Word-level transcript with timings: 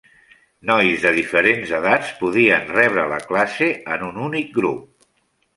Nois 0.69 1.03
de 1.03 1.11
diferents 1.17 1.75
edats 1.81 2.09
podien 2.23 2.65
rebre 2.79 3.05
la 3.15 3.23
classe 3.33 3.71
en 3.97 4.07
un 4.11 4.19
únic 4.31 4.51
grup. 4.61 5.09